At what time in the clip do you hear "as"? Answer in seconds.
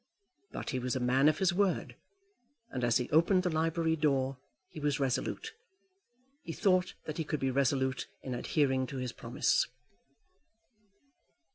2.83-2.97